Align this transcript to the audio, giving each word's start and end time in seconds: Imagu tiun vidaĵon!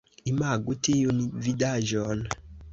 Imagu 0.31 0.77
tiun 0.87 1.21
vidaĵon! 1.49 2.27